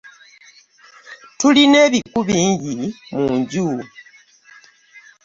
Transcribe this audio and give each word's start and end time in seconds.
Tulina 1.39 1.77
ebiku 1.87 2.19
bingi 2.27 2.75
mu 3.15 3.25
nju. 3.39 3.67